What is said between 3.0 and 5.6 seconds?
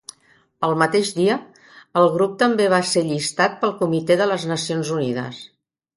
llistat pel Comitè de les Nacions Unides.